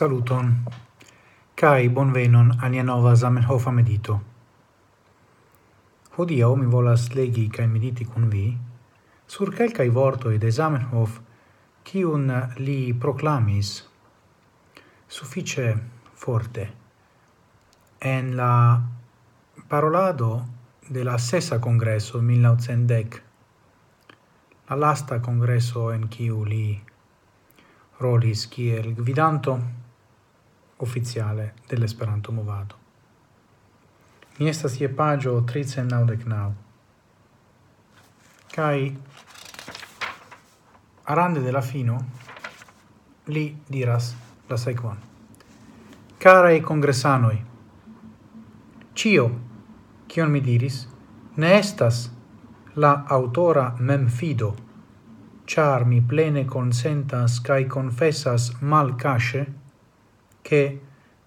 Saluton, 0.00 0.54
Kai 1.54 1.88
bonvenon 1.88 2.54
ania 2.64 2.82
nova 2.82 3.10
Zamenhofa 3.14 3.70
medito. 3.70 4.14
Hodio 6.16 6.54
mi 6.56 6.66
volas 6.66 7.02
legi 7.14 7.42
kai 7.52 7.66
mediti 7.66 8.06
kun 8.08 8.30
vi 8.30 8.44
sur 9.26 9.52
quelcae 9.52 9.90
vortoi 9.90 10.38
de 10.38 10.50
Zamenhof 10.50 11.18
kiun 11.84 12.32
li 12.56 12.94
proclamis 13.02 13.72
suffice 15.08 15.66
forte 16.14 16.64
en 18.00 18.30
la 18.36 18.80
parolado 19.68 20.30
de 20.88 21.04
la 21.04 21.18
sesa 21.18 21.58
congresso 21.58 22.22
1910, 22.22 23.20
la 24.70 24.76
lasta 24.76 25.20
congresso 25.20 25.90
en 25.92 26.08
kiu 26.08 26.44
li 26.44 26.80
rolis 28.00 28.46
kiel 28.48 28.94
gvidanto 28.94 29.58
oficiale 30.80 31.54
dell'Esperanto 31.68 32.32
movado. 32.32 32.74
Mi 34.38 34.48
estas 34.48 34.80
je 34.80 34.88
paĝo 34.88 35.40
399. 35.40 36.54
Kai 38.54 38.96
arande 41.04 41.40
de 41.40 41.52
la 41.52 41.60
fino 41.60 41.98
li 43.26 43.44
diras 43.68 44.14
la 44.48 44.56
sekvon. 44.56 44.96
Carai 46.18 46.60
congressanoi, 46.60 47.38
cio, 48.94 49.30
cion 50.06 50.30
mi 50.30 50.40
diris, 50.40 50.86
ne 51.36 51.52
estas 51.58 52.10
la 52.74 53.04
autora 53.08 53.74
mem 53.78 54.08
fido, 54.08 54.54
char 55.46 55.84
mi 55.84 56.00
plene 56.00 56.44
consentas 56.46 57.40
cae 57.40 57.66
confessas 57.66 58.52
mal 58.60 58.96
casce, 58.96 59.46
che 60.50 60.80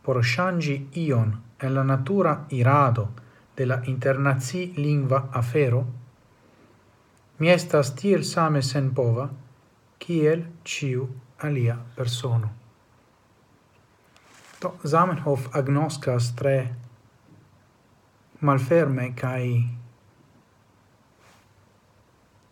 por 0.00 0.22
shangi 0.22 0.76
ion 0.94 1.30
en 1.58 1.74
la 1.74 1.82
natura 1.82 2.46
irado 2.50 3.08
de 3.56 3.64
la 3.66 3.80
internazi 3.84 4.72
lingua 4.76 5.28
afero, 5.32 5.80
mi 7.38 7.50
estas 7.50 7.96
tiel 7.98 8.22
same 8.24 8.62
senpova 8.62 9.24
kiel 9.98 10.44
ciu 10.62 11.08
alia 11.38 11.74
persono. 11.96 12.48
To 14.60 14.78
Zamenhof 14.86 15.48
agnoscas 15.52 16.34
tre 16.38 16.58
malferme 18.38 19.14
cae 19.14 19.50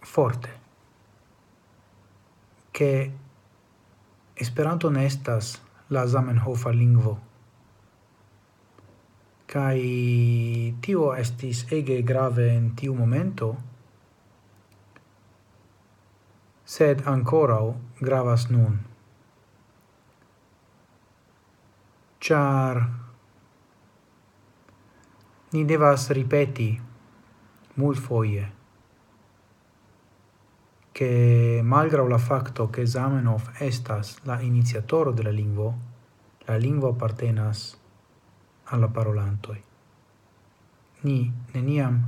forte 0.01 0.51
che 2.73 2.91
Esperanto 4.39 4.91
ne 4.91 5.07
la 5.89 6.07
Zamenhofa 6.07 6.71
lingvo. 6.71 7.19
Kai 9.47 10.75
tio 10.83 11.13
estis 11.15 11.63
ege 11.71 12.01
grave 12.03 12.49
en 12.55 12.73
tiu 12.75 12.95
momento, 12.95 13.53
sed 16.65 17.07
ancorau 17.07 17.77
gravas 18.01 18.49
nun. 18.51 18.81
Char 22.19 22.83
ni 25.53 25.65
devas 25.65 26.11
ripeti 26.11 26.71
multfoje 27.77 28.51
che 30.97 31.61
malgra 31.63 32.03
la 32.09 32.17
facto 32.17 32.71
che 32.71 32.87
Zamenhof 32.87 33.61
estas 33.61 34.17
la 34.23 34.41
iniziatoro 34.41 35.13
de 35.13 35.23
la 35.23 35.31
lingvo, 35.31 35.75
la 36.47 36.57
lingvo 36.57 36.89
appartenas 36.89 37.79
alla 38.65 38.89
parolantoi. 38.89 39.63
Ni 41.01 41.31
neniam 41.53 42.01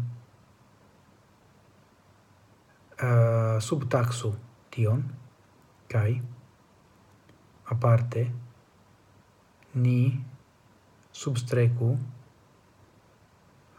uh, 3.02 3.58
subtaxu 3.58 4.32
tion, 4.70 5.04
kai 5.86 6.22
aparte 7.64 8.32
ni 9.72 10.24
substrecu 11.10 11.98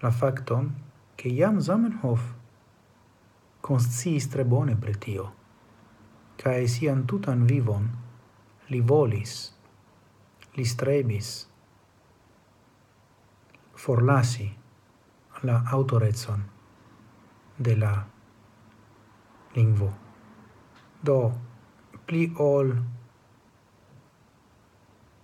la 0.02 0.12
facton 0.12 0.76
che 1.16 1.30
iam 1.30 1.58
Zamenhof 1.58 2.22
consciis 3.70 4.26
tre 4.34 4.44
bone 4.50 4.74
pre 4.82 4.96
tio, 4.98 5.24
cae 6.42 6.66
sian 6.66 7.04
tutan 7.06 7.44
vivon 7.46 7.84
li 8.74 8.80
volis, 8.82 9.34
li 10.58 10.64
strebis, 10.66 11.28
forlasi 13.84 14.48
la 15.50 15.60
autorezon 15.78 16.42
de 17.68 17.76
la 17.84 17.92
lingvo. 19.54 19.92
Do, 21.12 21.20
pli 22.10 22.26
ol 22.38 22.74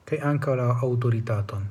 che 0.05 0.19
anca 0.19 0.53
la 0.53 0.69
autoritaton. 0.77 1.65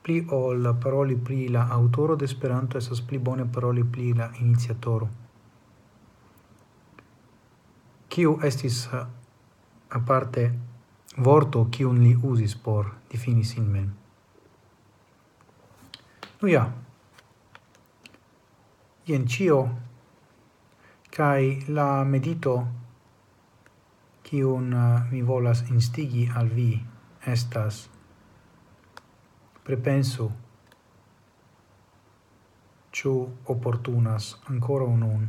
Pli 0.00 0.24
ol 0.30 0.72
paroli 0.80 1.16
pli 1.16 1.50
la 1.50 1.68
autoro 1.68 2.16
de 2.16 2.24
Esperanto 2.24 2.78
esas 2.78 3.02
pli 3.02 3.18
bone 3.18 3.44
paroli 3.44 3.84
pli 3.84 4.14
la 4.14 4.30
iniziatoro 4.40 5.25
kiu 8.16 8.38
estis 8.48 8.76
eh, 8.96 9.00
aparte 9.92 10.42
vorto 11.24 11.60
kiun 11.70 11.98
li 12.00 12.14
uzis 12.28 12.54
por 12.66 12.86
difini 13.12 13.42
sin 13.44 13.64
mem. 13.72 13.90
Nu 16.40 16.48
ja, 16.48 16.62
jen 19.08 19.26
cio, 19.28 19.58
kai 21.16 21.50
la 21.68 21.88
medito 22.04 22.54
kiun 24.30 24.72
eh, 24.72 25.10
mi 25.10 25.20
volas 25.32 25.60
instigi 25.68 26.24
al 26.34 26.48
vi 26.54 26.70
estas 27.34 27.82
prepensu 29.64 30.30
ciu 32.92 33.14
opportunas 33.56 34.30
ancora 34.48 34.88
unun 34.96 35.28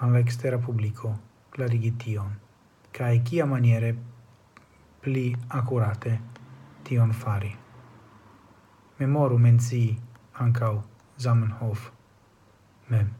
al 0.00 0.20
extera 0.20 0.58
publico 0.68 1.14
clarigi 1.58 1.90
tion, 1.98 2.38
cae 2.92 3.22
cia 3.24 3.44
maniere 3.44 3.96
pli 5.00 5.34
accurate 5.48 6.20
tion 6.84 7.12
fari. 7.12 7.50
Memoru 8.98 9.38
menzi 9.38 9.98
ancau 10.32 10.84
Zamenhof 11.18 11.90
mem. 12.86 13.10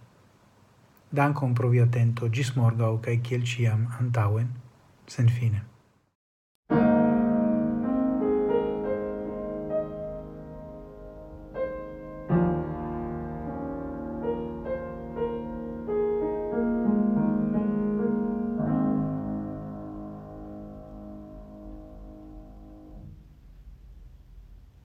Dankon 1.10 1.54
pro 1.54 1.68
via 1.68 1.84
atento, 1.84 2.28
gis 2.30 2.54
morgau, 2.54 3.00
cae 3.02 3.18
ciel 3.26 3.42
ciam 3.42 3.88
antauen, 3.98 4.52
sen 5.06 5.28
fine. 5.28 5.64